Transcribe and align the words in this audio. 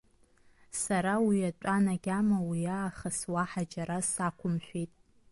Сара 0.83 1.13
уи 1.27 1.39
атәан 1.49 1.85
агьама 1.93 2.39
уи 2.49 2.61
аахыс 2.79 3.19
уаҳа 3.33 3.63
џьара 3.71 3.97
сақәымшәеит. 4.11 4.91